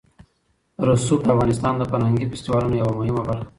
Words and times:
رسوب 0.87 1.19
د 1.23 1.27
افغانستان 1.35 1.73
د 1.77 1.81
فرهنګي 1.91 2.25
فستیوالونو 2.31 2.75
یوه 2.81 2.93
مهمه 2.97 3.21
برخه 3.27 3.35
ده. 3.39 3.45